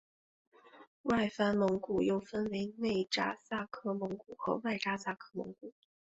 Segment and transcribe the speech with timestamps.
[1.03, 5.75] 外藩蒙古又分为内札萨克蒙古和外札萨克蒙古。